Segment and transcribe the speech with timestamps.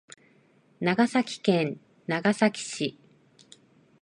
[0.79, 2.99] 長崎県長崎市